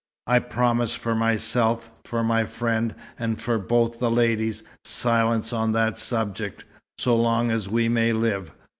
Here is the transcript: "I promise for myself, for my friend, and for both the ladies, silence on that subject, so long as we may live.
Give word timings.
"I 0.25 0.39
promise 0.39 0.95
for 0.95 1.13
myself, 1.13 1.91
for 2.05 2.23
my 2.23 2.45
friend, 2.45 2.95
and 3.19 3.39
for 3.39 3.59
both 3.59 3.99
the 3.99 4.09
ladies, 4.09 4.63
silence 4.83 5.53
on 5.53 5.73
that 5.73 5.95
subject, 5.95 6.65
so 6.97 7.15
long 7.15 7.51
as 7.51 7.69
we 7.69 7.87
may 7.87 8.11
live. 8.11 8.51